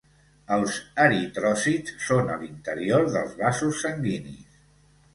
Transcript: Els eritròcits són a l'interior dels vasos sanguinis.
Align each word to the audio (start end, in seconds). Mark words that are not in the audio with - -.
Els 0.55 0.79
eritròcits 1.03 1.95
són 2.07 2.33
a 2.33 2.39
l'interior 2.41 3.09
dels 3.19 3.39
vasos 3.45 3.87
sanguinis. 3.87 4.61